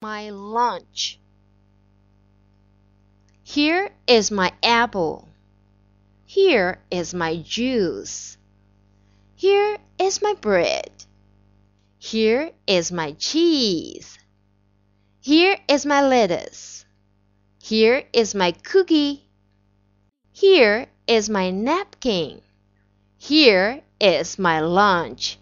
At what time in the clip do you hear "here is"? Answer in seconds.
3.42-4.30, 6.24-7.14, 9.34-10.22, 11.98-12.92, 15.20-15.84, 17.60-18.36, 20.30-21.28, 23.16-24.38